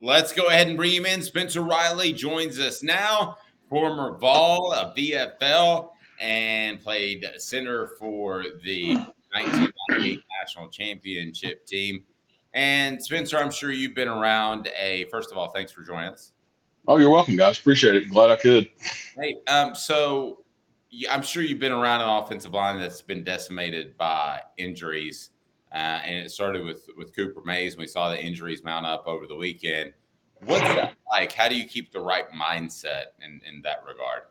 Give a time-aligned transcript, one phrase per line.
[0.00, 1.22] Let's go ahead and bring him in.
[1.22, 8.94] Spencer Riley joins us now, former Vol of VFL and played center for the
[9.32, 12.04] 1998 national championship team.
[12.54, 15.06] And Spencer, I'm sure you've been around a.
[15.10, 16.32] First of all, thanks for joining us.
[16.86, 17.58] Oh, you're welcome, guys.
[17.58, 18.08] Appreciate it.
[18.08, 18.70] Glad I could.
[19.16, 20.44] Hey, um, so
[21.10, 25.30] I'm sure you've been around an offensive line that's been decimated by injuries.
[25.72, 27.74] Uh, and it started with with Cooper Mays.
[27.74, 29.92] And we saw the injuries mount up over the weekend.
[30.44, 31.32] What's that like?
[31.32, 34.22] How do you keep the right mindset in, in that regard?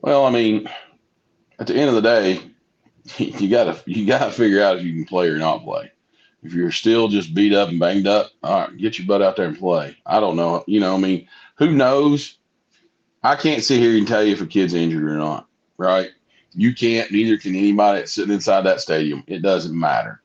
[0.00, 0.68] Well, I mean,
[1.58, 2.42] at the end of the day,
[3.18, 5.90] you gotta you gotta figure out if you can play or not play.
[6.42, 9.36] If you're still just beat up and banged up, all right, get your butt out
[9.36, 9.96] there and play.
[10.06, 10.62] I don't know.
[10.66, 12.38] You know, I mean, who knows?
[13.22, 16.10] I can't sit here and tell you if a kid's injured or not, right?
[16.56, 19.22] You can't, neither can anybody that's sitting inside that stadium.
[19.26, 20.22] It doesn't matter.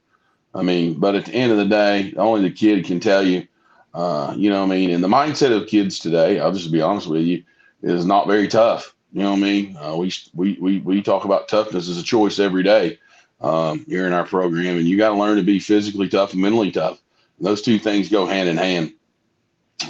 [0.55, 3.47] I mean, but at the end of the day, only the kid can tell you,
[3.93, 4.91] uh, you know what I mean?
[4.91, 7.43] And the mindset of kids today, I'll just be honest with you,
[7.83, 8.95] is not very tough.
[9.11, 9.77] You know what I mean?
[9.77, 12.97] Uh, we, we, we, we talk about toughness as a choice every day
[13.41, 16.41] um, here in our program, and you got to learn to be physically tough and
[16.41, 16.99] mentally tough.
[17.39, 18.93] Those two things go hand in hand.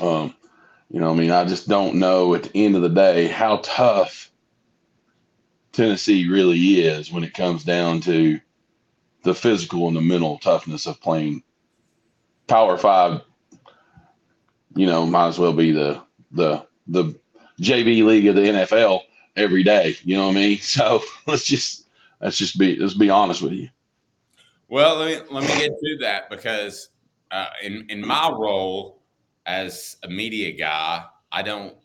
[0.01, 0.33] Um,
[0.89, 3.57] you know, I mean, I just don't know at the end of the day how
[3.63, 4.30] tough
[5.71, 8.39] Tennessee really is when it comes down to
[9.23, 11.43] the physical and the mental toughness of playing
[12.47, 13.21] Power Five.
[14.75, 17.15] You know, might as well be the the the
[17.61, 19.01] JV league of the NFL
[19.35, 19.95] every day.
[20.03, 20.57] You know what I mean?
[20.61, 21.87] So let's just
[22.19, 23.69] let's just be let's be honest with you.
[24.67, 26.89] Well, let me let me get to that because
[27.31, 29.01] uh, in in my role
[29.45, 31.75] as a media guy, I don't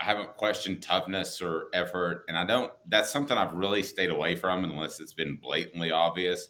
[0.00, 2.72] I haven't questioned toughness or effort, and I don't.
[2.88, 6.48] That's something I've really stayed away from unless it's been blatantly obvious.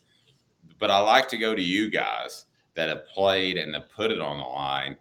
[0.79, 4.21] But I like to go to you guys that have played and have put it
[4.21, 4.97] on the line.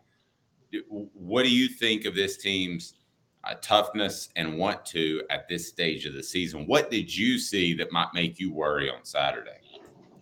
[0.89, 2.95] What do you think of this team's
[3.43, 6.65] uh, toughness and want to at this stage of the season?
[6.67, 9.59] What did you see that might make you worry on Saturday?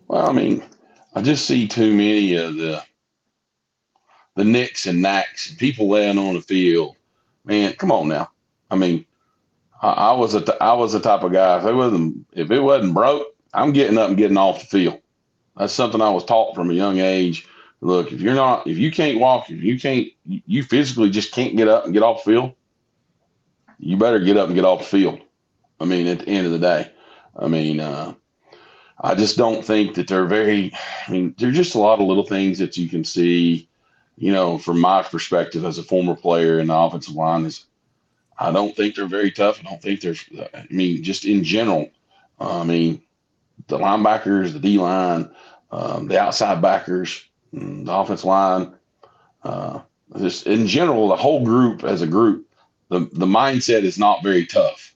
[0.08, 0.62] Well, I mean,
[1.14, 2.82] I just see too many of the
[4.34, 6.96] the nicks and knacks, people laying on the field.
[7.44, 8.30] Man, come on now.
[8.70, 9.04] I mean,
[9.82, 11.58] I, I was a I was the type of guy.
[11.58, 15.00] If it wasn't if it wasn't broke, I'm getting up and getting off the field.
[15.56, 17.46] That's something I was taught from a young age.
[17.80, 21.56] Look, if you're not, if you can't walk, if you can't, you physically just can't
[21.56, 22.52] get up and get off the field.
[23.78, 25.20] You better get up and get off the field.
[25.80, 26.90] I mean, at the end of the day,
[27.36, 28.14] I mean, uh,
[29.00, 30.72] I just don't think that they're very.
[31.08, 33.68] I mean, there's just a lot of little things that you can see
[34.16, 37.64] you know, from my perspective as a former player in the offensive line, is
[38.38, 39.60] I don't think they're very tough.
[39.60, 40.14] I don't think they're.
[40.54, 41.90] I mean, just in general,
[42.38, 43.02] I mean,
[43.68, 45.30] the linebackers, the D line,
[45.70, 47.24] um, the outside backers,
[47.54, 48.74] mm, the offensive line,
[49.44, 49.80] uh,
[50.18, 52.46] just in general, the whole group as a group,
[52.88, 54.94] the the mindset is not very tough.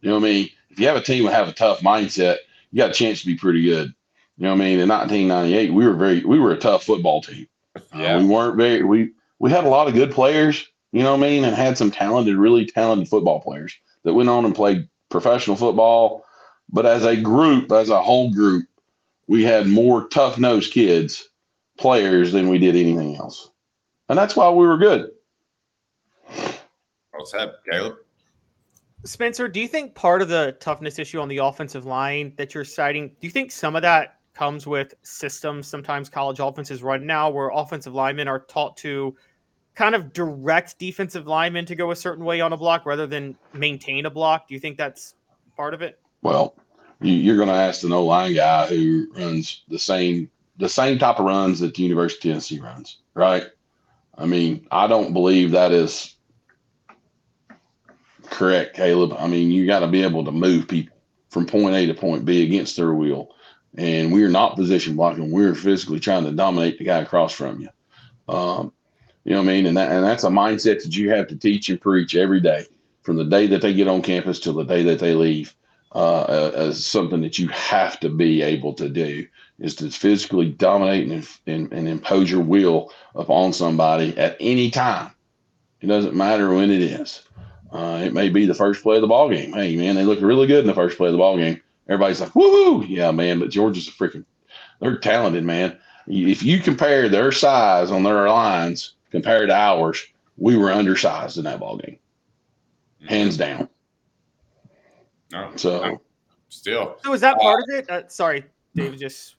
[0.00, 0.50] You know what I mean?
[0.70, 2.38] If you have a team that have a tough mindset,
[2.70, 3.94] you got a chance to be pretty good.
[4.36, 4.80] You know what I mean?
[4.80, 7.46] In 1998, we were very we were a tough football team.
[7.94, 8.16] Yeah.
[8.16, 11.24] Uh, we weren't very we we had a lot of good players, you know what
[11.24, 14.88] I mean, and had some talented, really talented football players that went on and played
[15.10, 16.24] professional football.
[16.70, 18.66] But as a group, as a whole group,
[19.26, 21.28] we had more tough nosed kids,
[21.78, 23.50] players than we did anything else.
[24.08, 25.10] And that's why we were good.
[27.12, 27.96] What's up, Caleb?
[29.04, 32.64] Spencer, do you think part of the toughness issue on the offensive line that you're
[32.64, 37.30] citing, do you think some of that comes with systems sometimes college offenses run now
[37.30, 39.14] where offensive linemen are taught to
[39.74, 43.36] kind of direct defensive linemen to go a certain way on a block rather than
[43.52, 44.48] maintain a block.
[44.48, 45.14] Do you think that's
[45.56, 46.00] part of it?
[46.22, 46.54] Well,
[47.00, 51.18] you're going to ask the no line guy who runs the same the same type
[51.18, 53.46] of runs that the University of Tennessee runs, right?
[54.16, 56.14] I mean, I don't believe that is
[58.30, 59.14] correct, Caleb.
[59.18, 60.96] I mean, you got to be able to move people
[61.28, 63.34] from point A to point B against their will
[63.76, 65.30] and we are not position blocking.
[65.30, 67.68] We're physically trying to dominate the guy across from you.
[68.28, 68.72] Um,
[69.24, 69.66] you know what I mean?
[69.66, 72.66] And that and that's a mindset that you have to teach and preach every day,
[73.02, 75.54] from the day that they get on campus till the day that they leave.
[75.94, 79.26] uh, as something that you have to be able to do
[79.60, 85.12] is to physically dominate and, and, and impose your will upon somebody at any time.
[85.80, 87.22] It doesn't matter when it is.
[87.70, 89.52] Uh, it may be the first play of the ball game.
[89.52, 91.60] Hey, man, they look really good in the first play of the ball game.
[91.88, 93.38] Everybody's like, woohoo, yeah, man.
[93.38, 94.24] But Georgia's a freaking,
[94.80, 95.78] they're talented, man.
[96.06, 100.04] If you compare their size on their lines compared to ours,
[100.36, 101.98] we were undersized in that ball game,
[103.06, 103.68] hands down.
[105.32, 106.00] No, So no,
[106.48, 107.90] still, So is that part of it?
[107.90, 108.44] Uh, sorry,
[108.74, 108.98] David.
[108.98, 109.36] Just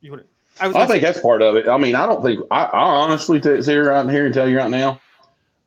[0.00, 0.26] you want
[0.60, 0.76] I was.
[0.76, 1.68] I think say- that's part of it.
[1.68, 4.48] I mean, I don't think I, I honestly to sit here right here and tell
[4.48, 5.00] you right now,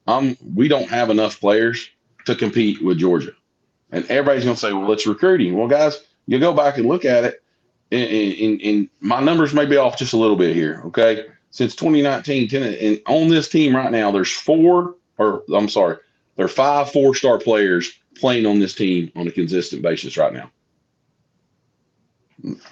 [0.07, 1.89] um, we don't have enough players
[2.25, 3.31] to compete with Georgia,
[3.91, 7.24] and everybody's gonna say, "Well, it's recruiting." Well, guys, you go back and look at
[7.24, 7.44] it,
[7.91, 10.81] and, and, and my numbers may be off just a little bit here.
[10.88, 15.97] Okay, since 2019, 10, and on this team right now, there's four, or I'm sorry,
[16.36, 20.51] there are five four-star players playing on this team on a consistent basis right now.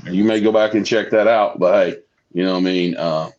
[0.09, 1.99] You may go back and check that out, but hey,
[2.31, 2.95] you know what I mean?
[2.95, 3.31] Uh,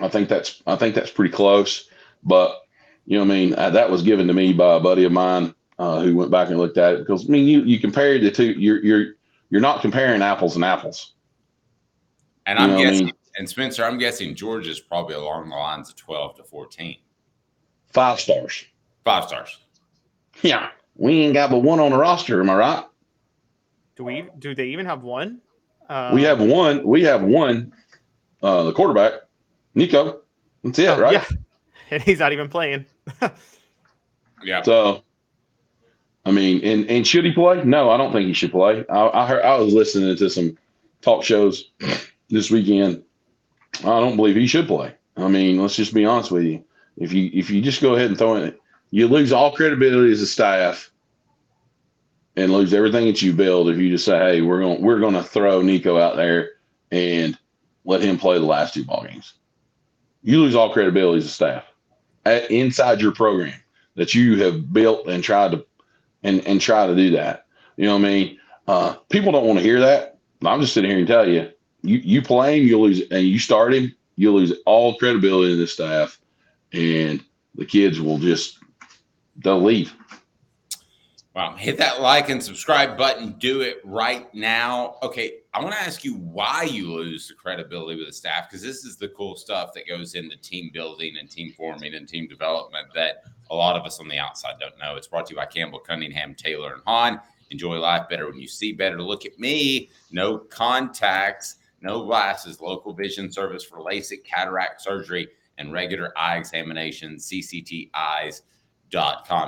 [0.00, 1.88] I think that's I think that's pretty close.
[2.22, 2.56] But
[3.04, 3.54] you know what I mean?
[3.54, 6.48] Uh, that was given to me by a buddy of mine uh, who went back
[6.48, 9.06] and looked at it because I mean you you compare the two you're you're
[9.50, 11.14] you're not comparing apples and apples.
[12.46, 13.14] and You I'm know what I guessing, mean?
[13.38, 16.96] and Spencer, I'm guessing Georgia's probably along the lines of 12 to 14,
[17.92, 18.64] Five stars.
[19.04, 19.58] five stars.
[20.42, 20.68] Yeah.
[20.96, 22.84] We ain't got but one on the roster, am I right?
[23.96, 24.26] Do we?
[24.38, 25.40] Do they even have one?
[25.88, 26.84] Uh, we have one.
[26.86, 27.72] We have one.
[28.42, 29.12] Uh, the quarterback,
[29.74, 30.20] Nico.
[30.64, 31.12] That's it, oh, right?
[31.14, 31.24] Yeah,
[31.92, 32.84] and he's not even playing.
[34.44, 35.02] Yeah, So,
[36.24, 37.62] I mean, and and should he play?
[37.64, 38.84] No, I don't think he should play.
[38.88, 40.58] I, I heard I was listening to some
[41.00, 41.70] talk shows
[42.28, 43.02] this weekend.
[43.80, 44.94] I don't believe he should play.
[45.16, 46.64] I mean, let's just be honest with you.
[46.96, 48.60] If you if you just go ahead and throw it,
[48.90, 50.90] you lose all credibility as a staff,
[52.36, 53.68] and lose everything that you build.
[53.68, 56.50] If you just say, "Hey, we're going we're going to throw Nico out there
[56.90, 57.38] and
[57.84, 59.34] let him play the last two ball games,"
[60.22, 61.64] you lose all credibility as a staff
[62.24, 63.54] at, inside your program
[63.94, 65.64] that you have built and tried to
[66.22, 67.46] and and try to do that.
[67.76, 68.38] You know what I mean?
[68.66, 70.18] Uh, people don't want to hear that.
[70.44, 71.50] I'm just sitting here and tell you,
[71.82, 75.58] you you play him, you lose, and you start him, you lose all credibility in
[75.58, 76.18] the staff,
[76.72, 77.24] and
[77.54, 78.58] the kids will just
[79.36, 79.94] they'll leave.
[81.38, 81.54] Wow.
[81.54, 83.36] Hit that like and subscribe button.
[83.38, 84.96] Do it right now.
[85.04, 85.34] Okay.
[85.54, 88.84] I want to ask you why you lose the credibility with the staff because this
[88.84, 92.88] is the cool stuff that goes into team building and team forming and team development
[92.96, 94.96] that a lot of us on the outside don't know.
[94.96, 97.20] It's brought to you by Campbell Cunningham, Taylor, and Haun.
[97.50, 99.00] Enjoy life better when you see better.
[99.02, 99.90] Look at me.
[100.10, 102.60] No contacts, no glasses.
[102.60, 107.26] Local vision service for LASIK, cataract surgery, and regular eye examinations.
[107.28, 108.42] CCTeyes.com.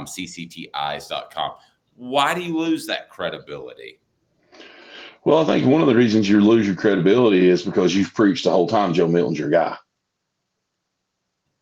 [0.07, 1.53] CCTeyes.com.
[1.97, 4.01] Why do you lose that credibility?
[5.25, 8.45] Well, I think one of the reasons you lose your credibility is because you've preached
[8.45, 9.77] the whole time Joe Milton's your guy.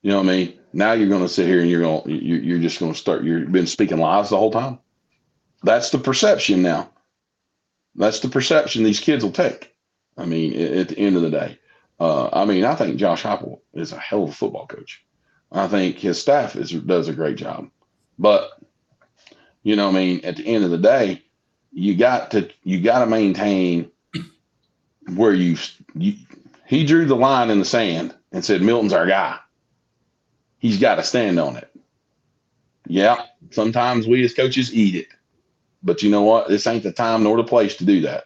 [0.03, 0.58] You know what I mean?
[0.73, 2.99] Now you're going to sit here and you're going to you- you're just going to
[2.99, 3.25] start.
[3.25, 4.79] You've been speaking lies the whole time.
[5.63, 6.91] That's the perception now.
[7.95, 9.75] That's the perception these kids will take.
[10.17, 11.59] I mean, at the end of the day,
[12.01, 15.05] uh, I mean, I think Josh Heupel is a hell of a football coach.
[15.51, 17.71] I think his staff is does a great job,
[18.19, 18.51] but
[19.63, 21.23] you know, I mean, at the end of the day,
[21.73, 23.91] you got to you got to maintain
[25.15, 25.57] where you,
[25.95, 26.15] you
[26.67, 29.39] he drew the line in the sand and said Milton's our guy.
[30.59, 31.71] He's got to stand on it.
[32.87, 35.09] Yeah, sometimes we as coaches eat it.
[35.83, 36.49] But you know what?
[36.49, 38.25] This ain't the time nor the place to do that.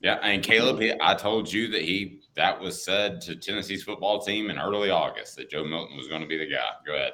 [0.00, 4.20] Yeah, and Caleb, he, I told you that he that was said to Tennessee's football
[4.20, 6.70] team in early August that Joe Milton was going to be the guy.
[6.86, 7.12] Go ahead.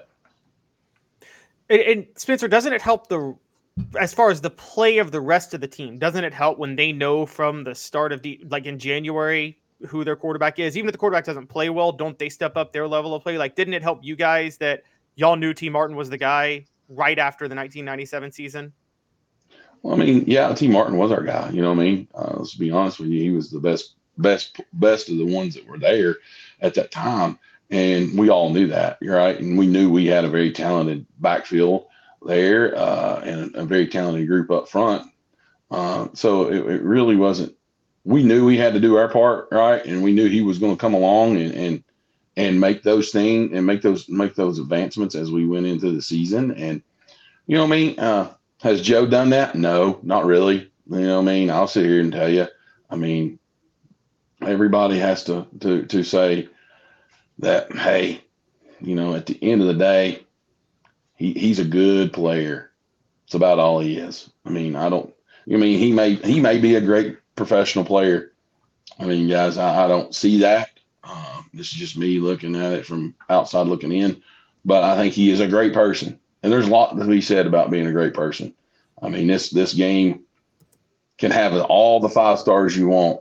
[1.71, 3.37] And, and Spencer, doesn't it help the
[3.99, 5.99] as far as the play of the rest of the team?
[5.99, 10.05] Doesn't it help when they know from the start of the like in January who
[10.05, 10.77] their quarterback is?
[10.77, 13.39] Even if the quarterback doesn't play well, don't they step up their level of play?
[13.39, 14.83] Like, didn't it help you guys that
[15.17, 18.73] y'all knew Tee Martin was the guy right after the 1997 season?
[19.83, 21.51] Well, I mean, yeah, Tee Martin was our guy.
[21.51, 22.09] You know what I mean?
[22.15, 23.21] Uh, let's be honest with you.
[23.21, 26.17] He was the best, best, best of the ones that were there
[26.61, 27.39] at that time.
[27.71, 29.39] And we all knew that, right?
[29.39, 31.87] And we knew we had a very talented backfield
[32.25, 35.11] there uh, and a very talented group up front.
[35.71, 37.55] Uh, so it, it really wasn't.
[38.05, 39.85] We knew we had to do our part, right?
[39.85, 41.85] And we knew he was going to come along and and
[42.37, 46.03] and make those things and make those make those advancements as we went into the
[46.03, 46.53] season.
[46.53, 46.83] And
[47.47, 47.99] you know what I mean?
[47.99, 49.55] Uh, has Joe done that?
[49.55, 50.71] No, not really.
[50.91, 51.51] You know what I mean?
[51.51, 52.47] I'll sit here and tell you.
[52.91, 53.39] I mean,
[54.41, 56.49] everybody has to to to say
[57.39, 57.73] that.
[57.73, 58.23] Hey,
[58.81, 60.25] you know, at the end of the day,
[61.17, 62.71] he, he's a good player.
[63.25, 64.31] It's about all he is.
[64.45, 65.13] I mean, I don't.
[65.51, 68.33] I mean, he may he may be a great professional player.
[68.99, 70.71] I mean, guys, I, I don't see that.
[71.05, 74.23] Um, this is just me looking at it from outside looking in,
[74.65, 76.19] but I think he is a great person.
[76.43, 78.55] And there's a lot to be said about being a great person.
[79.01, 80.25] I mean, this this game
[81.19, 83.21] can have all the five stars you want,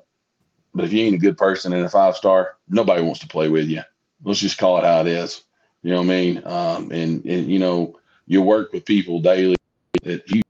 [0.73, 3.49] but if you ain't a good person and a five star, nobody wants to play
[3.49, 3.81] with you.
[4.23, 5.43] Let's just call it how it is.
[5.83, 6.41] You know what I mean?
[6.45, 9.55] Um, and, and you know, you work with people daily
[10.03, 10.41] that you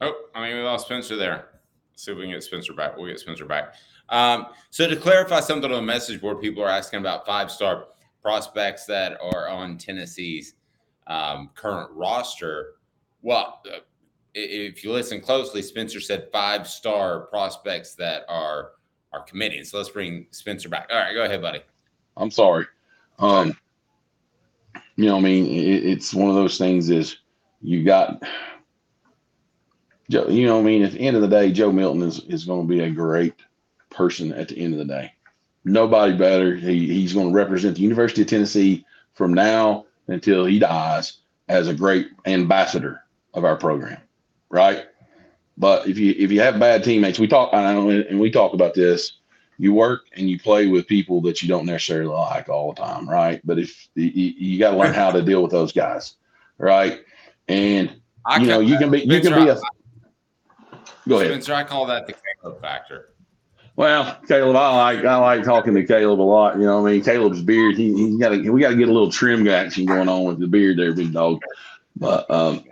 [0.00, 1.48] Oh, I mean, we lost Spencer there.
[1.90, 2.96] Let's see if we can get Spencer back.
[2.96, 3.74] We'll get Spencer back.
[4.08, 7.86] Um, so to clarify something on the message board, people are asking about five star
[8.22, 10.54] prospects that are on Tennessee's
[11.08, 12.74] um, current roster.
[13.22, 13.80] Well, uh,
[14.34, 18.72] if you listen closely, Spencer said five star prospects that are
[19.12, 19.64] are committing.
[19.64, 20.88] So let's bring Spencer back.
[20.92, 21.62] All right, go ahead, buddy.
[22.16, 22.66] I'm sorry.
[23.18, 23.56] Um,
[24.94, 27.16] you know, I mean, it, it's one of those things is
[27.60, 28.22] you got
[30.08, 32.66] you know, I mean, at the end of the day, Joe Milton is, is going
[32.66, 33.34] to be a great
[33.90, 35.12] person at the end of the day.
[35.64, 36.54] Nobody better.
[36.54, 41.68] He, he's going to represent the University of Tennessee from now until he dies as
[41.68, 43.02] a great ambassador
[43.34, 44.00] of our program,
[44.48, 44.86] right?
[45.58, 49.14] But if you if you have bad teammates, we talk and we talk about this.
[49.60, 53.10] You work and you play with people that you don't necessarily like all the time,
[53.10, 53.40] right?
[53.44, 56.14] But if you, you got to learn how to deal with those guys,
[56.58, 57.00] right?
[57.48, 59.58] And I you know, you can be you can be a
[61.08, 61.30] go ahead.
[61.30, 63.10] Spencer, I call that the Caleb factor.
[63.76, 66.56] Well, Caleb, I like I like talking to Caleb a lot.
[66.56, 68.88] You know, what I mean, Caleb's beard, he he's got to we got to get
[68.88, 71.40] a little trim action going on with the beard there, big dog.
[71.94, 72.64] But um,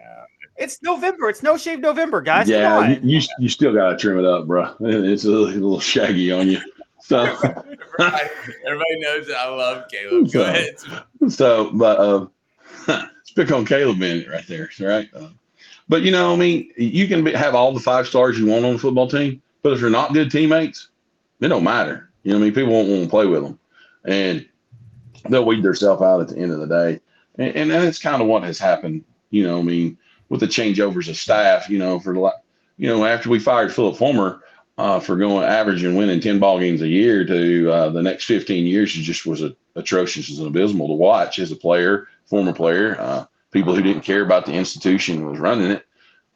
[0.56, 1.28] It's November.
[1.28, 2.48] It's no shave November, guys.
[2.48, 4.74] Yeah, you, you you still got to trim it up, bro.
[4.80, 6.60] It's a little, a little shaggy on you.
[6.98, 8.28] So everybody,
[8.66, 10.32] everybody knows that I love Caleb.
[10.32, 10.74] Go ahead.
[11.28, 12.30] so, but um,
[12.88, 15.08] let's pick on Caleb Bennett right there, right?
[15.14, 15.28] Uh,
[15.88, 18.64] but you know, I mean, you can be, have all the five stars you want
[18.64, 20.88] on the football team, but if they're not good teammates,
[21.40, 22.10] it don't matter.
[22.22, 23.58] You know, I mean, people won't want to play with them,
[24.04, 24.48] and
[25.28, 27.00] they'll weed themselves out at the end of the day.
[27.38, 29.04] And, and that's kind of what has happened.
[29.30, 32.34] You know, I mean, with the changeovers of staff, you know, for the,
[32.78, 34.42] you know, after we fired Phillip Fulmer
[34.78, 38.24] uh, for going average and winning ten ball games a year to uh, the next
[38.24, 42.52] fifteen years, it just was a, atrocious and abysmal to watch as a player, former
[42.52, 42.96] player.
[42.98, 43.24] Uh,
[43.56, 45.86] people who didn't care about the institution was running it.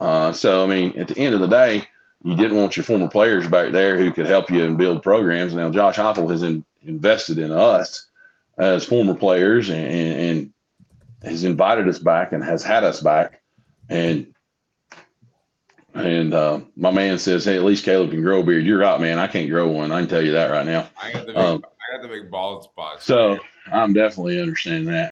[0.01, 1.87] Uh, so, I mean, at the end of the day,
[2.25, 5.53] you didn't want your former players back there who could help you and build programs.
[5.53, 8.07] Now, Josh Heupel has in, invested in us
[8.57, 10.53] as former players and, and
[11.23, 13.43] has invited us back and has had us back.
[13.91, 14.35] And
[15.93, 19.01] and uh, my man says, "Hey, at least Caleb can grow a beard." You're right,
[19.01, 19.19] man.
[19.19, 19.91] I can't grow one.
[19.91, 20.89] I can tell you that right now.
[21.03, 23.05] I got the big, Um, I got the big bald spots.
[23.05, 23.39] So
[23.73, 25.09] I'm definitely understanding that.